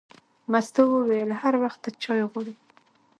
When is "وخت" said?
1.63-1.79